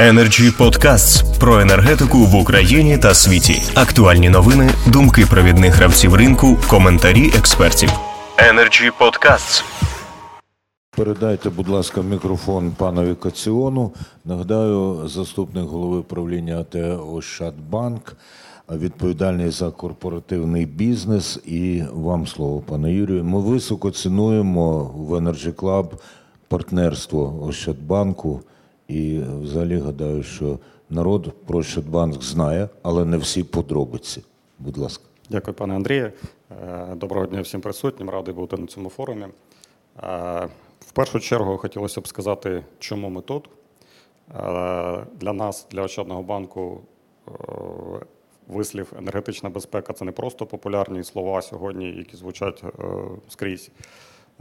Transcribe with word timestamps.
Energy 0.00 0.50
Podcasts 0.58 1.38
про 1.40 1.60
енергетику 1.60 2.18
в 2.18 2.34
Україні 2.34 2.98
та 2.98 3.14
світі. 3.14 3.62
Актуальні 3.74 4.30
новини, 4.30 4.70
думки 4.86 5.26
провідних 5.30 5.74
гравців 5.74 6.14
ринку, 6.14 6.58
коментарі 6.68 7.32
експертів. 7.38 7.90
Energy 8.36 8.90
Podcasts. 9.00 9.64
Передайте, 10.96 11.50
будь 11.50 11.68
ласка, 11.68 12.02
мікрофон 12.02 12.70
панові 12.70 13.14
Каціону. 13.14 13.92
Нагадаю, 14.24 15.08
заступник 15.08 15.64
голови 15.64 16.02
правління 16.02 16.60
АТ 16.60 16.76
Ощадбанк, 17.12 18.16
відповідальний 18.70 19.50
за 19.50 19.70
корпоративний 19.70 20.66
бізнес. 20.66 21.40
І 21.46 21.82
вам 21.92 22.26
слово, 22.26 22.60
пане 22.60 22.92
Юрію. 22.92 23.24
Ми 23.24 23.40
високо 23.40 23.90
цінуємо 23.90 24.78
в 24.84 25.12
Energy 25.14 25.52
Club 25.52 25.86
партнерство 26.48 27.44
Ощадбанку. 27.48 28.40
І 28.90 29.20
взагалі 29.42 29.78
гадаю, 29.78 30.22
що 30.22 30.58
народ 30.90 31.32
про 31.46 31.58
Ощадбанк 31.58 32.22
знає, 32.22 32.68
але 32.82 33.04
не 33.04 33.16
всі 33.16 33.44
подробиці. 33.44 34.22
Будь 34.58 34.78
ласка. 34.78 35.04
Дякую, 35.30 35.54
пане 35.54 35.74
Андрію. 35.74 36.12
Е, 36.50 36.94
Доброго 36.96 37.26
дня 37.26 37.40
всім 37.40 37.60
присутнім. 37.60 38.10
Радий 38.10 38.34
бути 38.34 38.56
на 38.56 38.66
цьому 38.66 38.88
форумі. 38.88 39.26
Е, 40.02 40.48
В 40.80 40.92
першу 40.92 41.20
чергу 41.20 41.56
хотілося 41.56 42.00
б 42.00 42.08
сказати, 42.08 42.64
чому 42.78 43.08
ми 43.08 43.20
тут. 43.20 43.48
Е, 43.48 45.06
Для 45.20 45.32
нас, 45.32 45.66
для 45.70 45.82
Ощадного 45.82 46.22
банку, 46.22 46.80
вислів 48.48 48.92
енергетична 48.98 49.50
безпека 49.50 49.92
це 49.92 50.04
не 50.04 50.12
просто 50.12 50.46
популярні 50.46 51.04
слова 51.04 51.42
сьогодні, 51.42 51.86
які 51.86 52.16
звучать 52.16 52.64
скрізь. 53.28 53.70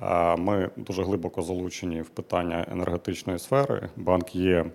Е, 0.02 0.36
Ми 0.36 0.70
дуже 0.78 1.04
глибоко 1.04 1.42
залучені 1.42 2.02
в 2.02 2.10
питання 2.10 2.66
енергетичної 2.72 3.40
сфери. 3.40 3.90
Банк 3.96 4.36
є 4.36 4.66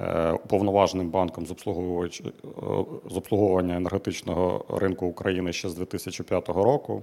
е, 0.00 0.32
уповноваженим 0.32 1.10
банком 1.10 1.46
з 1.46 1.50
е, 1.50 1.54
з 3.10 3.16
обслуговування 3.16 3.76
енергетичного 3.76 4.64
ринку 4.68 5.06
України 5.06 5.52
ще 5.52 5.68
з 5.68 5.74
2005 5.74 6.48
року. 6.48 7.02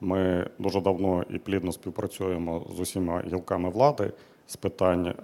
Ми 0.00 0.50
дуже 0.58 0.80
давно 0.80 1.24
і 1.30 1.38
плідно 1.38 1.72
співпрацюємо 1.72 2.66
з 2.76 2.80
усіма 2.80 3.22
гілками 3.26 3.70
влади 3.70 4.12
з 4.46 4.56
питань 4.56 5.14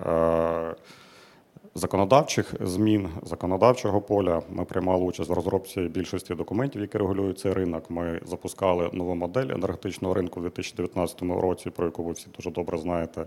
законодавчих 1.77 2.55
змін, 2.61 3.09
законодавчого 3.23 4.01
поля. 4.01 4.43
Ми 4.51 4.65
приймали 4.65 5.05
участь 5.05 5.31
в 5.31 5.33
розробці 5.33 5.81
більшості 5.81 6.35
документів, 6.35 6.83
які 6.83 6.99
регулюють 6.99 7.39
цей 7.39 7.53
ринок. 7.53 7.91
Ми 7.91 8.21
запускали 8.25 8.91
нову 8.93 9.15
модель 9.15 9.49
енергетичного 9.51 10.15
ринку 10.15 10.41
у 10.41 10.43
2019 10.43 11.23
році, 11.23 11.71
про 11.71 11.85
яку 11.85 12.03
ви 12.03 12.13
всі 12.13 12.27
дуже 12.37 12.51
добре 12.51 12.79
знаєте. 12.79 13.27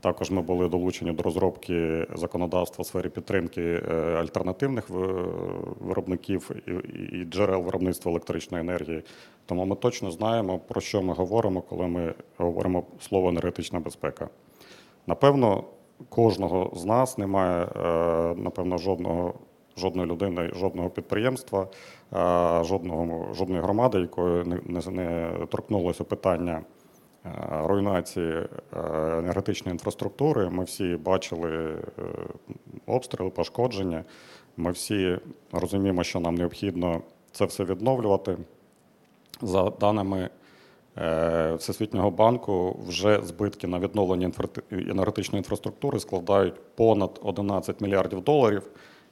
Також 0.00 0.30
ми 0.30 0.42
були 0.42 0.68
долучені 0.68 1.12
до 1.12 1.22
розробки 1.22 2.06
законодавства 2.14 2.82
в 2.82 2.86
сфері 2.86 3.08
підтримки 3.08 3.62
е, 3.62 3.94
альтернативних 4.14 4.90
виробників 5.80 6.50
і 7.12 7.24
джерел 7.24 7.62
виробництва 7.62 8.10
електричної 8.10 8.64
енергії. 8.64 9.02
Тому 9.46 9.64
ми 9.64 9.76
точно 9.76 10.10
знаємо, 10.10 10.58
про 10.58 10.80
що 10.80 11.02
ми 11.02 11.14
говоримо, 11.14 11.60
коли 11.60 11.86
ми 11.86 12.14
говоримо 12.36 12.84
слово 13.00 13.28
енергетична 13.28 13.80
безпека. 13.80 14.28
Напевно, 15.06 15.64
кожного 16.08 16.72
з 16.76 16.84
нас 16.84 17.18
немає, 17.18 17.64
е, 17.64 18.34
напевно, 18.34 18.78
жодного. 18.78 19.34
Жодної 19.76 20.08
людини, 20.08 20.50
жодного 20.54 20.90
підприємства, 20.90 21.62
е, 21.62 22.64
жодного, 22.64 23.34
жодної 23.34 23.62
громади, 23.62 23.98
якої 24.00 24.44
не, 24.44 24.80
не, 24.90 25.30
торкнулося 25.48 26.04
питання 26.04 26.60
е, 27.26 27.30
руйнації 27.64 28.46
енергетичної 29.18 29.72
інфраструктури. 29.72 30.50
Ми 30.50 30.64
всі 30.64 30.96
бачили 30.96 31.78
обстріли, 32.86 33.30
пошкодження. 33.30 34.04
Ми 34.56 34.70
всі 34.70 35.18
розуміємо, 35.52 36.04
що 36.04 36.20
нам 36.20 36.34
необхідно 36.34 37.02
це 37.32 37.44
все 37.44 37.64
відновлювати. 37.64 38.36
За 39.42 39.70
даними 39.70 40.30
Всесвітнього 41.56 42.10
банку, 42.10 42.80
вже 42.88 43.20
збитки 43.22 43.66
на 43.66 43.78
відновлення 43.78 44.30
енергетичної 44.70 45.38
інфраструктури 45.40 46.00
складають 46.00 46.54
понад 46.74 47.20
11 47.22 47.80
мільярдів 47.80 48.20
доларів. 48.20 48.62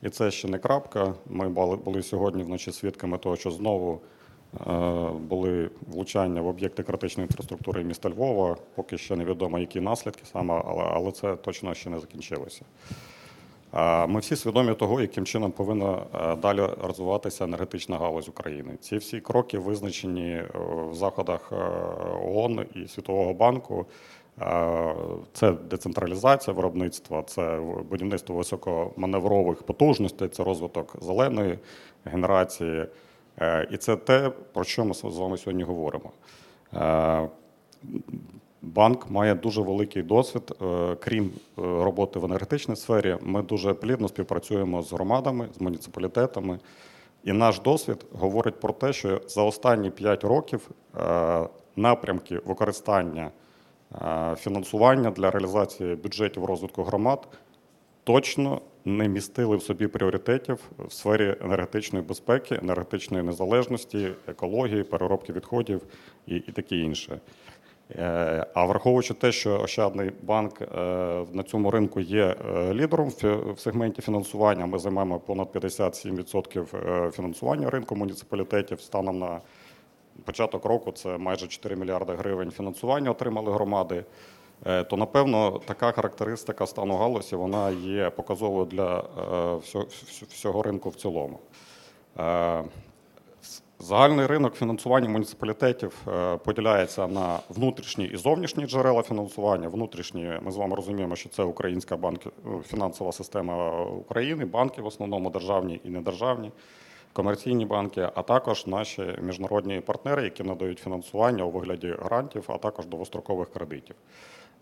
І 0.03 0.09
це 0.09 0.31
ще 0.31 0.49
не 0.49 0.59
крапка. 0.59 1.15
Ми 1.27 1.49
були- 1.49 2.03
сьогодні 2.03 2.43
вночі 2.43 2.73
свідками 2.73 3.19
того, 3.19 3.37
що 3.37 3.51
знову 3.51 4.01
е, 4.67 5.11
були 5.29 5.71
влучання 5.93 6.41
в 6.41 6.47
об'єкти 6.47 6.83
критичної 6.83 7.27
інфраструктури 7.27 7.85
міста 7.85 8.11
Львова. 8.11 8.57
Поки 8.75 8.99
ще 8.99 9.17
невідомо, 9.17 9.59
які 9.59 9.81
наслідки 9.81 10.23
саме, 10.33 10.63
але 10.95 11.13
це 11.13 11.37
точно 11.37 11.75
ще 11.75 11.91
не 11.91 12.01
закінчилося. 12.01 12.63
Ми 14.09 14.21
всі 14.21 14.37
свідомі 14.37 14.75
того, 14.75 15.01
яким 15.01 15.25
чином 15.25 15.53
повинна 15.53 16.03
е, 16.15 16.37
далі 16.37 16.61
розвиватися 16.83 17.45
енергетична 17.45 17.99
галузь 17.99 18.29
України. 18.29 18.77
Ці 18.81 18.97
всі 18.97 19.21
кроки 19.21 19.59
визначені 19.59 20.31
е, 20.31 20.49
в 20.91 20.95
заходах 20.95 21.53
е, 21.53 21.57
ООН 22.25 22.67
і 22.75 22.89
Світового 22.89 23.35
банку. 23.35 23.87
Це 25.33 25.53
децентралізація 25.53 26.55
виробництва, 26.55 27.23
це 27.23 27.61
будівництво 27.91 28.37
високоманеврових 28.37 29.63
потужностей, 29.63 30.29
це 30.29 30.45
розвиток 30.45 30.97
зеленої 31.03 31.59
генерації. 32.05 32.87
І 33.71 33.77
це 33.77 33.97
те, 33.97 34.31
про 34.53 34.65
що 34.65 34.85
ми 34.85 34.95
з 34.95 35.03
вами 35.03 35.37
сьогодні 35.37 35.63
говоримо. 35.63 36.13
Банк 38.67 39.11
має 39.11 39.35
дуже 39.35 39.61
великий 39.61 40.03
досвід. 40.03 40.43
Е, 40.63 40.97
Крім 41.01 41.25
е, 41.25 41.31
роботи 41.57 42.19
в 42.19 42.25
енергетичній 42.25 42.77
сфері, 42.77 43.17
ми 43.23 43.43
дуже 43.43 43.75
плідно 43.75 44.09
співпрацюємо 44.09 44.83
з 44.83 44.93
громадами, 44.93 45.49
з 45.57 45.61
муніципалітетами. 45.61 46.59
І 47.25 47.33
наш 47.33 47.61
досвід 47.61 48.07
говорить 48.13 48.61
про 48.61 48.73
те, 48.73 48.93
що 48.93 49.21
за 49.29 49.43
останні 49.43 49.91
5 49.91 50.25
років 50.25 50.71
е, 50.97 51.49
напрямки 51.77 52.41
використання 52.47 53.31
фінансування 54.37 55.11
для 55.11 55.31
реалізації 55.31 55.95
бюджетів 55.95 56.45
розвитку 56.45 56.83
громад 56.83 57.29
точно 58.05 58.61
не 58.85 59.09
містили 59.09 59.57
в 59.57 59.63
собі 59.63 59.87
пріоритетів 59.87 60.59
в 60.79 60.93
сфері 60.93 61.37
енергетичної 61.41 62.05
безпеки, 62.05 62.59
енергетичної 62.63 63.25
незалежності, 63.25 64.09
екології, 64.29 64.83
переробки 64.83 65.33
відходів 65.33 65.83
і, 66.27 66.37
і 66.37 66.53
таке 66.53 66.77
інше. 66.77 67.21
Е, 67.91 68.47
А 68.55 68.65
враховуючи 68.65 69.15
те, 69.15 69.33
що 69.33 69.61
Ощадний 69.61 70.13
банк 70.23 70.63
е, 70.63 70.67
на 71.33 71.43
цьому 71.43 71.71
ринку 71.71 72.01
є 72.01 72.25
е, 72.25 72.75
лідером 72.75 73.09
в 73.55 73.59
сегменті 73.59 74.03
фінансування, 74.03 74.67
ми 74.67 74.79
займаємо 74.79 75.19
понад 75.19 75.49
57% 75.55 77.07
е, 77.07 77.11
фінансування 77.11 77.71
ринку 77.71 77.97
муніципалітетів 77.97 78.81
станом 78.81 79.19
на 79.19 79.41
початок 80.25 80.65
року 80.65 80.93
це 80.93 81.19
майже 81.19 81.47
4 81.47 81.77
мільярди 81.77 82.15
гривень 82.15 82.51
фінансування 82.51 83.11
отримали 83.11 83.53
громади. 83.53 84.05
То 84.91 84.97
напевно 84.97 85.61
така 85.65 85.93
характеристика 85.93 86.67
стану 86.67 86.97
галузі 86.97 87.37
вона 87.37 87.71
є 87.71 88.11
показовою 88.11 88.67
для 88.67 89.05
всього 90.29 90.63
ринку 90.63 90.91
в 90.91 90.95
цілому. 90.95 91.39
Е, 93.81 93.85
Загальний 93.85 94.27
ринок 94.27 94.55
фінансування 94.55 95.09
муніципалітетів 95.09 96.07
е, 96.09 96.37
поділяється 96.37 97.07
на 97.07 97.39
внутрішні 97.49 98.05
і 98.05 98.17
зовнішні 98.17 98.67
джерела 98.67 99.03
фінансування. 99.03 99.69
Внутрішні 99.69 100.39
ми 100.43 100.51
з 100.51 100.57
вами 100.57 100.77
розуміємо, 100.77 101.17
що 101.17 101.29
це 101.29 101.43
українська 101.43 101.97
банк, 101.97 102.21
ну, 102.45 102.63
фінансова 102.63 103.13
система 103.13 103.85
України, 103.85 104.45
банки 104.45 104.83
в 104.83 104.87
основному 104.87 105.31
державні 105.31 105.81
і 105.85 105.89
недержавні, 105.89 106.53
комерційні 107.13 107.67
банки, 107.67 108.09
а 108.15 108.23
також 108.23 108.67
наші 108.67 109.03
міжнародні 109.23 109.81
партнери, 109.81 110.25
які 110.25 110.43
надають 110.43 110.79
фінансування 110.79 111.45
у 111.45 111.51
вигляді 111.51 111.95
грантів, 112.03 112.45
а 112.49 112.59
також 112.59 112.87
довгострокових 112.87 113.51
кредитів. 113.51 113.97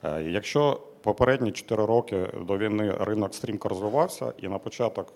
Е, 0.04 0.22
Якщо 0.22 0.80
попередні 1.02 1.52
4 1.52 1.86
роки 1.86 2.28
до 2.46 2.58
війни 2.58 2.94
ринок 3.00 3.34
стрімко 3.34 3.68
розвивався, 3.68 4.32
і 4.38 4.48
на 4.48 4.58
початок 4.58 5.12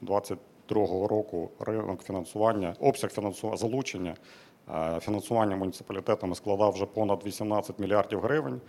2022 0.00 0.53
року 0.70 1.50
ринок 1.60 2.02
фінансування, 2.02 2.74
обсяг 2.80 3.10
фінансування 3.10 3.56
залучення 3.56 4.14
е, 4.74 5.00
фінансування 5.00 5.56
муніципалітетами 5.56 6.34
складав 6.34 6.72
вже 6.72 6.86
понад 6.86 7.26
18 7.26 7.78
мільярдів 7.78 8.20
гривень, 8.20 8.60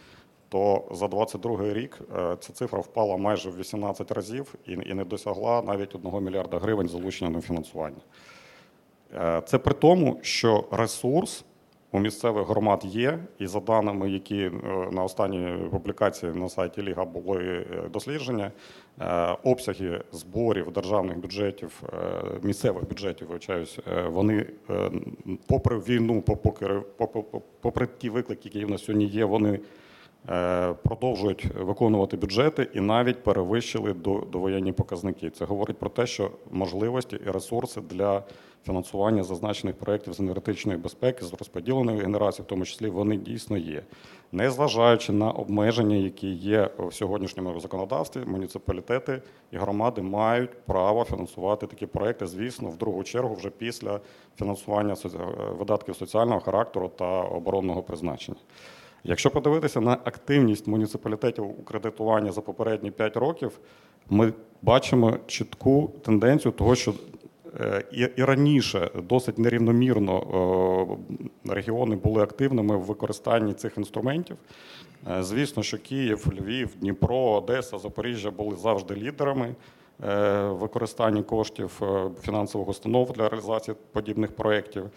то 0.50 0.84
за 0.92 1.08
2022 1.08 1.74
рік 1.74 2.00
е, 2.16 2.38
ця 2.40 2.54
цифра 2.54 2.80
впала 2.80 3.18
майже 3.18 3.50
в 3.50 3.58
18 3.58 4.12
разів 4.12 4.56
і 4.66 4.72
і 4.72 4.94
не 4.94 5.06
досягла 5.06 5.62
навіть 5.62 5.96
1 5.96 6.24
мільярда 6.24 6.60
гривень 6.60 6.88
залучення 6.88 7.30
на 7.30 7.42
фінансування. 7.42 8.02
Е, 9.14 9.42
Це 9.46 9.58
при 9.58 9.74
тому, 9.74 10.20
що 10.22 10.64
ресурс 10.72 11.46
у 11.96 12.00
місцевих 12.00 12.48
громад 12.48 12.82
є, 12.86 13.20
і 13.40 13.48
за 13.48 13.60
даними, 13.60 14.10
які 14.10 14.42
е, 14.42 14.52
на 14.92 15.04
останній 15.04 15.70
публікації 15.72 16.32
на 16.32 16.50
сайті 16.50 16.84
Ліга 16.84 17.06
були 17.06 17.44
е, 17.44 17.66
дослідження, 17.94 18.52
е, 19.02 19.38
обсяги 19.44 20.02
зборів 20.12 20.72
державних 20.72 21.18
бюджетів, 21.18 21.84
місцевих 22.44 22.90
бюджетів, 22.90 23.28
вибачаюсь, 23.28 23.80
е, 23.88 24.04
вони 24.04 24.46
попри 25.48 25.78
війну, 25.78 26.22
попри, 26.22 26.82
попри, 27.62 27.88
ті 27.98 28.10
виклики, 28.10 28.50
які 28.54 28.66
в 28.66 28.70
нас 28.70 28.84
сьогодні 28.84 29.06
є, 29.06 29.26
вони 29.26 29.60
продовжують 30.84 31.46
виконувати 31.60 32.18
бюджети 32.18 32.68
і 32.74 32.80
навіть 32.80 33.24
перевищили 33.24 33.94
до, 33.94 34.24
довоєнні 34.32 34.72
показники. 34.72 35.30
Це 35.30 35.46
говорить 35.46 35.78
про 35.78 35.90
те, 35.90 36.08
що 36.08 36.32
можливості 36.52 37.20
і 37.28 37.32
ресурси 37.32 37.82
для 37.82 38.24
фінансування 38.66 39.24
зазначених 39.24 39.76
проєктів 39.76 40.14
з 40.14 40.20
енергетичної 40.20 40.78
безпеки, 40.78 41.26
з 41.26 41.34
розподіленої 41.34 42.00
генерації, 42.00 42.44
в 42.44 42.48
тому 42.48 42.66
числі, 42.66 42.90
вони 42.90 43.18
дійсно 43.18 43.58
є. 43.58 43.84
Незважаючи 44.32 45.14
на 45.14 45.32
обмеження, 45.32 45.96
які 45.96 46.30
є 46.34 46.70
в 46.78 46.94
сьогоднішньому 46.94 47.60
законодавстві, 47.60 48.22
муніципалітети 48.26 49.22
і 49.52 49.58
громади 49.58 50.02
мають 50.02 50.52
право 50.66 51.04
фінансувати 51.04 51.68
такі 51.68 51.86
проекти, 51.86 52.28
звісно, 52.28 52.70
в 52.70 52.78
другу 52.78 53.04
чергу 53.04 53.36
вже 53.36 53.50
після 53.50 54.00
фінансування 54.38 54.94
соці- 54.94 55.58
видатків 55.58 55.96
соціального 55.96 56.40
характеру 56.40 56.92
та 56.96 57.22
оборонного 57.22 57.84
призначення. 57.84 58.38
Якщо 59.04 59.30
подивитися 59.30 59.82
на 59.82 59.92
активність 59.92 60.68
муніципалітетів 60.68 61.46
у 61.46 61.64
кредитуванні 61.64 62.32
за 62.32 62.42
попередні 62.42 62.92
5 62.92 63.18
років, 63.18 63.60
ми 64.10 64.34
бачимо 64.62 65.18
чітку 65.28 65.92
тенденцію 66.02 66.52
того, 66.52 66.76
що 66.76 66.92
е, 66.92 66.94
і, 67.92 68.24
раніше 68.24 68.90
досить 69.04 69.38
нерівномірно 69.38 70.98
е, 71.46 71.54
регіони 71.54 71.96
були 71.96 72.24
активними 72.24 72.78
в 72.78 72.82
використанні 72.82 73.54
цих 73.54 73.78
інструментів. 73.78 74.38
Е, 75.12 75.24
Звісно, 75.24 75.64
що 75.64 75.78
Київ, 75.78 76.28
Львів, 76.40 76.76
Дніпро, 76.80 77.18
Одеса, 77.18 77.80
Запоріжжя 77.80 78.32
були 78.32 78.56
завжди 78.56 78.96
лідерами 78.96 79.56
е, 80.04 80.42
використанні 80.44 81.24
коштів 81.24 81.82
фінансових 82.22 82.68
установ 82.68 83.12
для 83.12 83.30
реалізації 83.30 83.78
подібних 83.92 84.36
проєктів. 84.36 84.90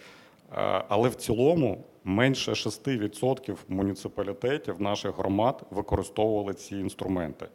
Але 0.88 1.08
в 1.08 1.14
цілому 1.14 1.84
менше 2.04 2.52
6% 2.52 3.56
муніципалітетів 3.68 4.80
наших 4.80 5.18
громад 5.18 5.62
використовували 5.70 6.54
ці 6.54 6.76
інструменти. 6.76 7.48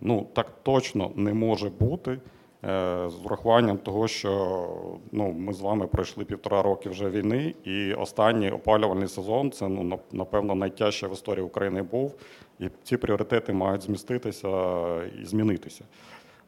Ну 0.00 0.26
так 0.32 0.50
точно 0.62 1.10
не 1.16 1.34
може 1.34 1.70
бути 1.70 2.18
з 2.62 3.14
урахуванням 3.24 3.78
того, 3.78 4.08
що 4.08 4.66
ну, 5.12 5.32
ми 5.32 5.52
з 5.52 5.60
вами 5.60 5.86
пройшли 5.86 6.24
півтора 6.24 6.62
роки 6.62 6.88
вже 6.88 7.10
війни, 7.10 7.54
і 7.64 7.92
останній 7.94 8.50
опалювальний 8.50 9.08
сезон 9.08 9.50
це 9.50 9.68
ну 9.68 10.00
напевно 10.12 10.54
найтяжче 10.54 11.06
в 11.06 11.12
історії 11.12 11.44
України 11.44 11.82
був. 11.82 12.14
І 12.58 12.68
ці 12.82 12.96
пріоритети 12.96 13.52
мають 13.52 13.82
зміститися 13.82 14.48
і 15.22 15.24
змінитися. 15.24 15.84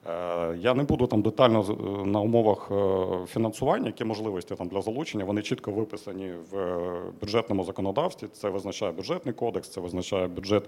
Е, 0.07 0.57
Я 0.57 0.75
не 0.75 0.83
буду 0.83 1.07
там 1.07 1.23
детально 1.23 1.61
е, 1.61 2.07
на 2.07 2.21
умовах 2.21 2.71
е, 2.71 3.27
фінансування, 3.27 3.87
які 3.87 4.05
можливості 4.05 4.55
там 4.55 4.69
для 4.69 4.83
залучення. 4.83 5.25
Вони 5.25 5.43
чітко 5.43 5.71
виписані 5.71 6.33
в 6.51 6.77
бюджетному 7.21 7.65
законодавстві. 7.65 8.27
Це 8.33 8.49
визначає 8.49 8.93
бюджетний 8.93 9.35
кодекс, 9.35 9.69
це 9.69 9.81
визначає 9.81 10.27
бюджет 10.27 10.65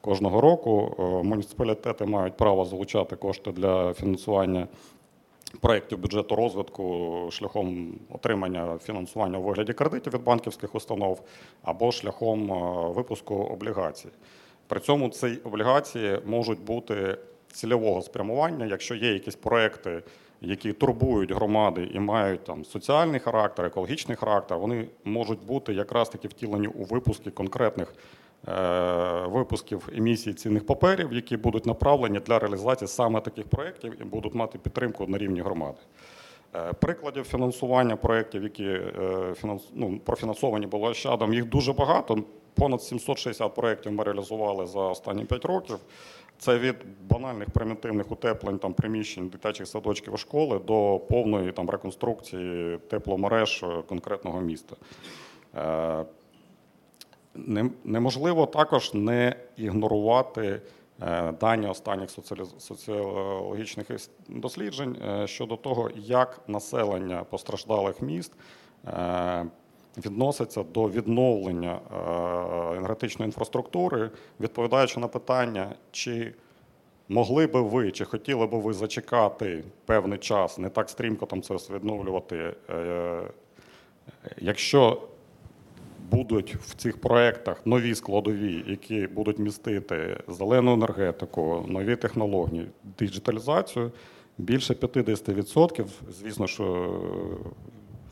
кожного 0.00 0.40
року. 0.40 0.94
Муніципалітети 1.24 2.04
мають 2.04 2.36
право 2.36 2.64
залучати 2.64 3.16
кошти 3.16 3.52
для 3.52 3.94
фінансування 3.94 4.68
проєктів 5.60 5.98
бюджету 5.98 6.36
розвитку 6.36 7.28
шляхом 7.30 7.94
отримання 8.10 8.78
фінансування 8.82 9.38
у 9.38 9.42
вигляді 9.42 9.72
кредитів 9.72 10.14
від 10.14 10.24
банківських 10.24 10.74
установ 10.74 11.20
або 11.62 11.92
шляхом 11.92 12.48
випуску 12.94 13.34
облігацій. 13.34 14.08
При 14.66 14.80
цьому 14.80 15.08
ці 15.08 15.26
облігації 15.44 16.18
можуть 16.26 16.60
бути 16.60 17.16
цільового 17.52 18.02
спрямування, 18.02 18.66
якщо 18.66 18.94
є 18.94 19.12
якісь 19.12 19.36
проекти, 19.36 20.02
які 20.40 20.72
турбують 20.72 21.32
громади 21.32 21.90
і 21.94 22.00
мають 22.00 22.44
там 22.44 22.64
соціальний 22.64 23.20
характер, 23.20 23.66
екологічний 23.66 24.16
характер, 24.16 24.58
вони 24.58 24.86
можуть 25.04 25.46
бути 25.46 25.74
якраз 25.74 26.08
таки 26.08 26.28
втілені 26.28 26.66
у 26.66 26.84
випуски 26.84 27.30
конкретних 27.30 27.94
е, 28.48 29.26
випусків 29.26 29.88
емісії 29.96 30.34
цінних 30.34 30.66
паперів, 30.66 31.12
які 31.12 31.36
будуть 31.36 31.66
направлені 31.66 32.18
для 32.18 32.38
реалізації 32.38 32.88
саме 32.88 33.20
таких 33.20 33.46
проєктів 33.46 34.02
і 34.02 34.04
будуть 34.04 34.34
мати 34.34 34.58
підтримку 34.58 35.06
на 35.06 35.18
рівні 35.18 35.40
громади. 35.40 35.78
Е, 36.54 36.72
Прикладів 36.72 37.24
фінансування 37.24 37.96
проєктів, 37.96 38.42
які 38.42 38.64
е, 38.64 39.34
ну, 39.74 40.00
профінансовані 40.04 40.66
були 40.66 40.88
Ощадом, 40.88 41.34
їх 41.34 41.44
дуже 41.44 41.72
багато. 41.72 42.18
Понад 42.54 42.82
760 42.82 43.54
проєктів 43.54 43.92
ми 43.92 44.04
реалізували 44.04 44.66
за 44.66 44.80
останні 44.80 45.24
5 45.24 45.44
років. 45.44 45.78
Це 46.38 46.58
від 46.58 46.76
банальних 47.08 47.50
примітивних 47.50 48.12
утеплень 48.12 48.58
там, 48.58 48.74
приміщень 48.74 49.28
дитячих 49.28 49.66
садочків 49.66 50.18
школи 50.18 50.58
до 50.58 51.00
повної 51.08 51.52
там, 51.52 51.70
реконструкції 51.70 52.78
тепломереж 52.78 53.64
конкретного 53.88 54.40
міста. 54.40 54.76
Е, 55.56 56.04
Неможливо 57.84 58.46
також 58.46 58.94
не 58.94 59.36
ігнорувати 59.56 60.60
е, 61.02 61.32
дані 61.32 61.66
останніх 61.66 62.10
соціологічних 62.58 63.86
досліджень 64.28 64.96
е, 65.08 65.26
щодо 65.26 65.56
того, 65.56 65.90
як 65.96 66.40
населення 66.48 67.24
постраждалих 67.30 68.02
міст 68.02 68.32
відноситься 69.96 70.62
до 70.62 70.90
відновлення 70.90 71.78
е, 71.78 72.76
енергетичної 72.76 73.28
інфраструктури, 73.28 74.10
відповідаючи 74.40 75.00
на 75.00 75.08
питання, 75.08 75.74
чи 75.90 76.34
могли 77.08 77.46
би 77.46 77.60
ви, 77.60 77.90
чи 77.90 78.04
хотіли 78.04 78.46
би 78.46 78.58
ви 78.58 78.72
зачекати 78.72 79.64
певний 79.84 80.18
час, 80.18 80.58
не 80.58 80.68
так 80.68 80.90
стрімко 80.90 81.26
там 81.26 81.42
це 81.42 81.54
відновлювати, 81.54 82.54
е, 82.70 83.22
якщо 84.38 85.02
будуть 86.10 86.56
в 86.56 86.74
цих 86.74 87.00
проєктах 87.00 87.66
нові 87.66 87.94
складові, 87.94 88.64
які 88.66 89.06
будуть 89.06 89.38
містити 89.38 90.20
зелену 90.28 90.72
енергетику, 90.72 91.64
нові 91.68 91.96
технології, 91.96 92.66
диджиталізацію, 92.98 93.92
більше 94.38 94.74
50%, 94.74 95.86
звісно, 96.10 96.46
що 96.46 96.90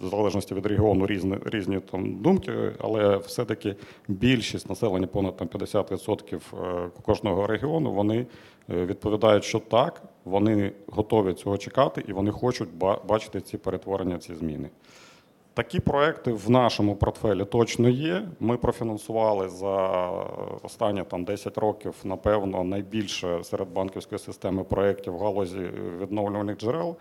в 0.04 0.08
залежності 0.08 0.54
від 0.54 0.66
регіону 0.66 1.06
різні, 1.06 1.36
різні 1.44 1.80
там 1.80 2.14
думки, 2.14 2.52
але 2.78 3.16
все-таки 3.16 3.76
більшість 4.08 4.68
населення, 4.68 5.06
понад 5.06 5.36
там 5.36 5.48
50% 5.48 6.36
е, 6.36 6.90
кожного 7.02 7.46
регіону, 7.46 7.92
вони 7.92 8.26
е, 8.70 8.86
відповідають, 8.86 9.44
що 9.44 9.58
так, 9.58 10.02
вони 10.24 10.72
готові 10.86 11.32
цього 11.32 11.58
чекати 11.58 12.04
і 12.08 12.12
вони 12.12 12.30
хочуть 12.30 12.68
бачити 13.06 13.40
ці 13.40 13.58
перетворення, 13.58 14.18
ці 14.18 14.34
зміни. 14.34 14.70
Такі 15.54 15.80
проекти 15.80 16.32
в 16.32 16.50
нашому 16.50 16.96
портфелі 16.96 17.44
точно 17.44 17.88
є. 17.88 18.28
Ми 18.40 18.56
профінансували 18.56 19.48
за 19.48 20.08
останні 20.62 21.02
там 21.02 21.24
10 21.24 21.58
років, 21.58 21.94
напевно, 22.04 22.64
найбільше 22.64 23.44
серед 23.44 23.68
банківської 23.68 24.18
системи 24.18 24.64
проєктів 24.64 25.12
в 25.12 25.18
галузі 25.18 25.70
відновлювальних 26.00 26.56
джерел. 26.56 26.96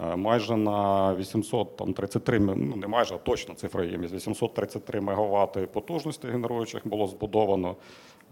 Е, 0.00 0.16
Майже 0.16 0.56
на 0.56 1.14
833, 1.14 2.36
м- 2.36 2.68
ну 2.70 2.76
не 2.76 2.86
майже, 2.86 3.14
а 3.14 3.18
точно 3.18 3.54
цифра 3.54 3.84
є, 3.84 3.96
833 3.98 5.00
МВт 5.00 5.72
потужності 5.72 6.28
генеруючих 6.28 6.88
було 6.88 7.06
збудовано 7.06 7.76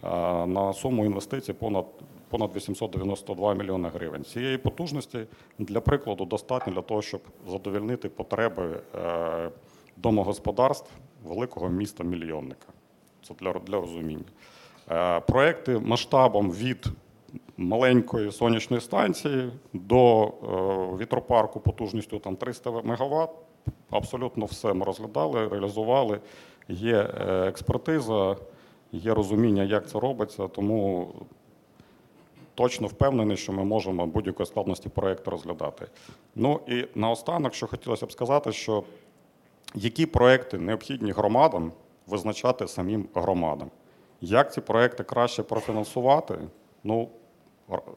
е, 0.04 0.08
на 0.46 0.72
суму 0.72 1.04
інвестицій 1.04 1.52
понад, 1.52 1.86
понад 2.28 2.56
892 2.56 3.54
мільйони 3.54 3.88
гривень. 3.88 4.24
Цієї 4.24 4.58
потужності, 4.58 5.18
для 5.58 5.80
прикладу, 5.80 6.24
достатньо 6.24 6.72
для 6.72 6.82
того, 6.82 7.02
щоб 7.02 7.20
задовольнити 7.48 8.08
потреби 8.08 8.80
е, 9.04 9.50
домогосподарств 9.96 10.90
великого 11.24 11.68
міста-мільйонника. 11.68 12.66
Це 13.28 13.34
для, 13.40 13.52
для 13.52 13.80
розуміння. 13.80 14.24
Проекти 15.26 15.78
масштабом 15.78 16.50
від 16.52 16.86
маленької 17.56 18.32
сонячної 18.32 18.80
станції 18.80 19.50
до 19.72 20.24
е, 20.24 20.30
вітропарку 21.00 21.60
потужністю 21.60 22.18
там 22.18 22.36
300 22.36 22.70
МВт. 22.70 23.30
Абсолютно 23.90 24.44
все 24.44 24.72
ми 24.72 24.84
розглядали, 24.84 25.48
реалізували. 25.48 26.20
Є 26.68 26.96
е, 26.96 27.46
експертиза, 27.48 28.36
є 28.92 29.14
розуміння, 29.14 29.62
як 29.62 29.88
це 29.88 30.00
робиться, 30.00 30.48
тому 30.48 31.08
точно 32.54 32.86
впевнений, 32.86 33.36
що 33.36 33.52
ми 33.52 33.64
можемо 33.64 34.06
будь-якої 34.06 34.46
складності 34.46 34.88
проєкту 34.88 35.30
розглядати. 35.30 35.86
Ну 36.34 36.60
і 36.66 36.84
наостанок, 36.94 37.54
що 37.54 37.66
хотілося 37.66 38.06
б 38.06 38.12
сказати, 38.12 38.52
що 38.52 38.84
які 39.74 40.06
проекти 40.06 40.58
необхідні 40.58 41.12
громадам 41.12 41.72
визначати 42.06 42.68
самим 42.68 43.08
громадам. 43.14 43.70
Як 44.20 44.52
ці 44.52 44.60
проекти 44.60 45.04
краще 45.04 45.42
профінансувати? 45.42 46.38
Ну, 46.84 47.08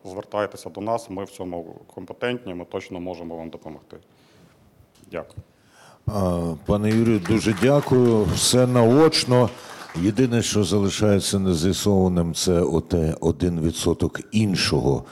звертайтеся 0.05 0.69
до 0.69 0.81
нас, 0.81 1.09
ми 1.09 1.23
в 1.23 1.29
цьому 1.29 1.75
компетентні, 1.95 2.53
ми 2.53 2.65
точно 2.65 2.99
можемо 2.99 3.35
вам 3.35 3.49
допомогти. 3.49 3.97
Дякую. 5.11 5.37
Пане 6.65 6.89
Юрію, 6.89 7.19
дуже 7.19 7.55
дякую. 7.61 8.23
Все 8.23 8.67
наочно. 8.67 9.49
Єдине, 10.01 10.41
що 10.41 10.63
залишається 10.63 11.39
нез'ясованим, 11.39 12.33
це 12.33 12.61
оте 12.61 13.13
1% 13.13 14.23
іншого, 14.31 15.03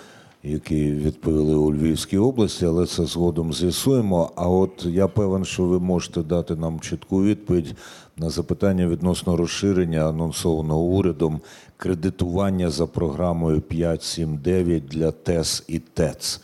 які 0.46 0.92
відповіли 0.92 1.56
у 1.56 1.74
Львівській 1.74 2.18
області, 2.18 2.66
але 2.66 2.86
це 2.86 3.06
згодом 3.06 3.54
з'ясуємо. 3.54 4.32
А 4.36 4.50
от 4.50 4.86
я 4.86 5.08
певен, 5.08 5.46
що 5.46 5.64
ви 5.64 5.80
можете 5.80 6.24
дати 6.24 6.56
нам 6.56 6.80
чітку 6.80 7.24
відповідь 7.24 7.76
на 8.18 8.30
запитання 8.30 8.88
відносно 8.88 9.38
розширення 9.38 10.10
анонсованого 10.10 10.80
урядом 10.82 11.42
кредитування 11.78 12.70
за 12.70 12.88
програмою 12.88 13.60
5.7.9 13.60 14.82
для 14.82 15.12
ТЕС 15.12 15.64
і 15.68 15.80
ТЕЦ. 15.80 16.42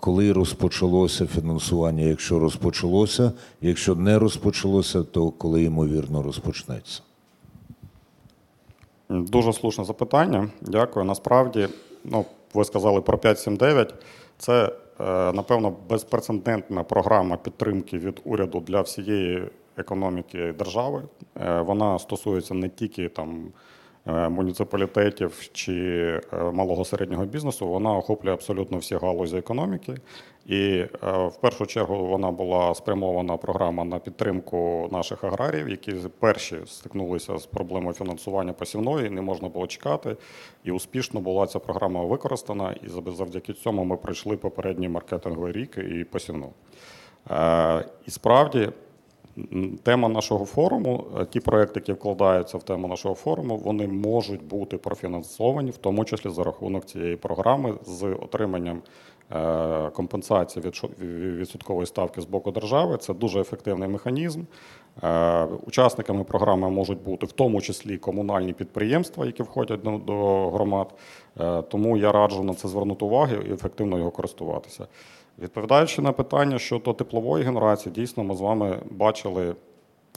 Коли 0.00 0.32
розпочалося 0.32 1.26
фінансування? 1.26 2.04
Якщо 2.04 2.38
розпочалося, 2.38 3.32
якщо 3.60 3.94
не 3.94 4.18
розпочалося, 4.18 5.02
то 5.02 5.30
коли 5.30 5.62
ймовірно 5.62 6.22
розпочнеться? 6.22 7.02
Дуже 9.08 9.52
слушне 9.52 9.84
запитання. 9.84 10.48
Дякую. 10.60 11.04
Насправді, 11.04 11.68
ну, 12.04 12.24
ви 12.56 12.64
сказали 12.64 13.00
про 13.00 13.18
5.7.9. 13.18 13.94
Це, 14.38 14.72
е, 15.00 15.32
напевно, 15.32 15.76
безпрецедентна 15.88 16.82
програма 16.82 17.36
підтримки 17.36 17.98
від 17.98 18.20
уряду 18.24 18.60
для 18.60 18.80
всієї 18.80 19.48
економіки 19.76 20.54
держави. 20.58 21.02
Е, 21.46 21.60
Вона 21.60 21.98
стосується 21.98 22.54
не 22.54 22.68
тільки 22.68 23.08
там. 23.08 23.48
Е, 24.06 24.28
Муніципалітетів 24.28 25.48
чи 25.52 25.72
е, 26.32 26.50
малого 26.52 26.84
середнього 26.84 27.24
бізнесу 27.24 27.68
вона 27.68 27.96
охоплює 27.96 28.32
абсолютно 28.32 28.78
всі 28.78 28.96
галузі 28.96 29.36
економіки, 29.36 29.94
і 30.46 30.58
е, 30.58 30.88
в 31.02 31.36
першу 31.40 31.66
чергу 31.66 32.06
вона 32.06 32.30
була 32.30 32.74
спрямована 32.74 33.36
програма 33.36 33.84
на 33.84 33.98
підтримку 33.98 34.88
наших 34.92 35.24
аграріїв, 35.24 35.68
які 35.68 35.94
перші 36.18 36.56
стикнулися 36.66 37.38
з 37.38 37.46
проблемою 37.46 37.94
фінансування 37.94 38.52
посівної, 38.52 39.10
не 39.10 39.22
можна 39.22 39.48
було 39.48 39.66
чекати. 39.66 40.16
І 40.64 40.70
успішно 40.70 41.20
була 41.20 41.46
ця 41.46 41.58
програма 41.58 42.04
використана. 42.04 42.74
І 42.82 43.12
завдяки 43.12 43.52
цьому 43.52 43.84
ми 43.84 43.96
пройшли 43.96 44.36
попередній 44.36 44.88
маркетинговий 44.88 45.52
рік 45.52 45.78
і 45.78 46.04
посівну. 46.04 46.52
І 48.06 48.10
справді. 48.10 48.68
Тема 49.82 50.08
нашого 50.08 50.44
форуму, 50.44 51.04
е, 51.20 51.26
ті 51.26 51.40
проекти, 51.40 51.80
які 51.80 51.92
вкладаються 51.92 52.58
в 52.58 52.62
тему 52.62 52.88
нашого 52.88 53.14
форуму, 53.14 53.56
вони 53.56 53.88
можуть 53.88 54.42
бути 54.42 54.76
профінансовані, 54.76 55.70
в 55.70 55.76
тому 55.76 56.04
числі 56.04 56.30
за 56.30 56.44
рахунок 56.44 56.84
цієї 56.84 57.16
програми 57.16 57.74
з 57.86 58.04
отриманням 58.04 58.82
е, 59.32 59.90
компенсації 59.90 60.64
від 60.66 61.00
відсоткової 61.40 61.86
ставки 61.86 62.20
з 62.20 62.24
боку 62.24 62.50
держави. 62.50 62.96
Це 62.96 63.14
дуже 63.14 63.40
ефективний 63.40 63.88
механізм. 63.88 64.42
Е, 65.02 65.44
Учасниками 65.44 66.24
програми 66.24 66.70
можуть 66.70 67.02
бути 67.02 67.26
в 67.26 67.32
тому 67.32 67.60
числі 67.60 67.98
комунальні 67.98 68.52
підприємства, 68.52 69.26
які 69.26 69.42
входять 69.42 69.80
до, 69.82 70.50
громад. 70.50 70.94
Тому 71.68 71.96
я 71.96 72.12
раджу 72.12 72.42
на 72.42 72.54
це 72.54 72.68
звернути 72.68 73.04
увагу 73.04 73.34
і 73.48 73.52
ефективно 73.52 73.98
його 73.98 74.10
користуватися. 74.10 74.86
Відповідаючи 75.38 76.02
на 76.02 76.12
питання 76.12 76.58
щодо 76.58 76.92
теплової 76.92 77.44
генерації, 77.44 77.92
дійсно 77.92 78.24
ми 78.24 78.34
з 78.36 78.40
вами 78.40 78.78
бачили 78.90 79.54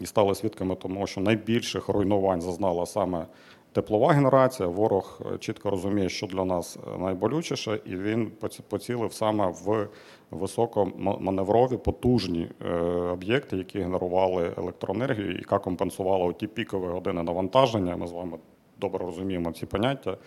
і 0.01 0.05
стали 0.05 0.35
свідками 0.35 0.75
тому, 0.75 1.07
що 1.07 1.21
найбільших 1.21 1.89
руйнувань 1.89 2.41
зазнала 2.41 2.85
саме 2.85 3.25
теплова 3.73 4.13
генерація. 4.13 4.69
Ворог 4.69 5.21
е, 5.33 5.37
чітко 5.37 5.69
розуміє, 5.69 6.09
що 6.09 6.27
для 6.27 6.45
нас 6.45 6.77
е, 6.77 6.97
найболючіше, 6.97 7.79
і 7.85 7.95
він 7.95 8.31
поцілив 8.69 9.13
саме 9.13 9.47
в 9.47 9.87
високоманеврові, 10.31 11.77
потужні 11.77 12.49
е, 12.65 12.73
об'єкти, 13.13 13.57
які 13.57 13.79
генерували 13.79 14.53
електроенергію, 14.57 15.37
яка 15.37 15.59
компенсувала 15.59 16.33
ті 16.33 16.47
пікові 16.47 16.87
години 16.87 17.23
навантаження. 17.23 17.95
Ми 17.95 18.07
з 18.07 18.11
вами 18.11 18.37
добре 18.77 19.05
розуміємо 19.05 19.51
ці 19.51 19.65
поняття 19.65 20.17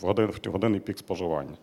в 0.00 0.06
годин 0.06 0.32
в 0.44 0.50
годинний 0.50 0.80
пік 0.80 0.98
споживання. 0.98 1.56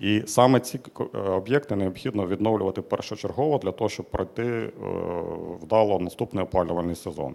І 0.00 0.22
саме 0.26 0.60
ці 0.60 0.80
е, 1.00 1.18
об'єкти 1.18 1.76
необхідно 1.76 2.26
відновлювати 2.26 2.82
першочергово 2.82 3.58
для 3.58 3.72
того, 3.72 3.90
щоб 3.90 4.06
пройти 4.06 4.42
е, 4.42 4.70
вдало 5.62 5.98
наступний 5.98 6.44
опалювальний 6.44 6.94
сезон. 6.94 7.34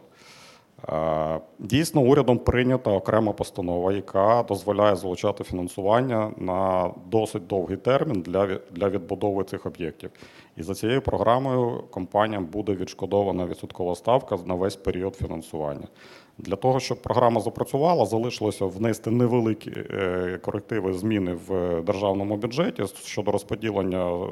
Е, 0.89 1.39
Дійсно, 1.59 2.01
урядом 2.01 2.37
прийнята 2.37 2.91
окрема 2.91 3.33
постанова, 3.33 3.93
яка 3.93 4.43
дозволяє 4.47 4.95
залучати 4.95 5.43
фінансування 5.43 6.31
на 6.37 6.91
досить 7.05 7.47
довгий 7.47 7.77
термін 7.77 8.21
для, 8.21 8.59
для 8.71 8.89
відбудови 8.89 9.43
цих 9.43 9.65
об'єктів. 9.65 10.09
І 10.57 10.63
за 10.63 10.75
цією 10.75 11.01
програмою 11.01 11.83
компаніям 11.89 12.45
буде 12.45 12.73
відшкодована 12.73 13.45
відсоткова 13.45 13.95
ставка 13.95 14.37
на 14.45 14.55
весь 14.55 14.75
період 14.75 15.15
фінансування. 15.15 15.87
Для 16.37 16.55
того, 16.55 16.79
щоб 16.79 17.01
програма 17.01 17.41
запрацювала, 17.41 18.05
залишилося 18.05 18.65
внести 18.65 19.11
невеликі 19.11 19.71
е, 19.71 20.39
корективи 20.41 20.93
зміни 20.93 21.37
в 21.47 21.81
державному 21.81 22.37
бюджеті 22.37 22.83
щодо 23.05 23.31
розподілення 23.31 24.11
е, 24.11 24.27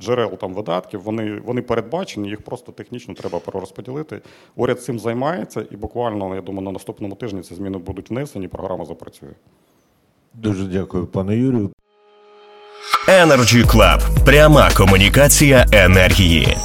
джерел 0.00 0.30
там 0.38 0.54
видатків. 0.54 1.02
Вони, 1.02 1.40
вони 1.44 1.62
передбачені, 1.62 2.28
їх 2.28 2.42
просто 2.42 2.72
технічно 2.72 3.14
треба 3.14 3.38
перерозподілити. 3.38 4.20
Уряд 4.56 4.82
цим 4.82 4.98
займається, 4.98 5.66
і 5.70 5.76
буквально, 5.76 6.34
я 6.34 6.40
думаю, 6.40 6.64
на 6.64 6.72
наступному 6.72 7.14
тижні 7.14 7.42
ці 7.42 7.54
зміни 7.54 7.78
будуть 7.78 8.10
внесені, 8.10 8.48
програма 8.48 8.84
запрацює. 8.84 9.32
Дуже 10.34 10.64
дякую, 10.64 11.06
пане 11.06 11.36
Юрію. 11.36 11.70
Energy 13.08 13.64
Club. 13.66 14.24
Пряма 14.24 14.70
комунікація 14.76 15.66
енергії. 15.72 16.56